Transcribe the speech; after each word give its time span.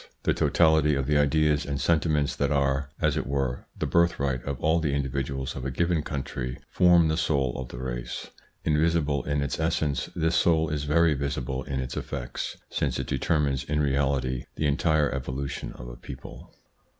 The 0.23 0.33
totality 0.33 0.95
of 0.95 1.05
the 1.05 1.19
ideas 1.19 1.63
and 1.63 1.79
sentiments 1.79 2.35
that 2.35 2.51
are, 2.51 2.89
as 2.99 3.15
it 3.15 3.27
were, 3.27 3.67
the 3.77 3.85
birthright 3.85 4.43
of 4.45 4.59
all 4.59 4.79
the 4.79 4.95
individuals 4.95 5.55
of 5.55 5.63
a 5.63 5.69
given 5.69 6.01
country 6.01 6.57
form 6.71 7.07
the 7.07 7.17
soul 7.17 7.55
of 7.61 7.67
the 7.67 7.77
race. 7.77 8.31
Invisible 8.63 9.23
in 9.25 9.43
its 9.43 9.59
essence, 9.59 10.09
this 10.15 10.35
soul 10.35 10.69
is 10.69 10.85
very 10.85 11.13
visible 11.13 11.61
in 11.65 11.79
its 11.79 11.95
effects, 11.95 12.57
since 12.67 12.97
it 12.97 13.05
de 13.05 13.19
termines 13.19 13.63
in 13.69 13.79
reality 13.79 14.45
the 14.55 14.65
entire 14.65 15.11
evolution 15.11 15.71
of 15.73 15.87
a 15.87 15.95
people. 15.97 16.51